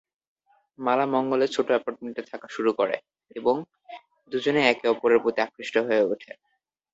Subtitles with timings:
[0.79, 2.95] মালা মঙ্গলের ছোট অ্যাপার্টমেন্টে থাকতে শুরু করে
[3.35, 3.55] এবং
[4.31, 6.31] দুজনেই একে অপরের প্রতি আকৃষ্ট হয়ে ওঠে।